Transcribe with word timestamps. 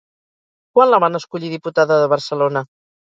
Quan 0.79 0.87
la 0.91 0.99
van 1.03 1.19
escollir 1.19 1.51
diputada 1.51 1.99
de 2.05 2.09
Barcelona? 2.15 2.65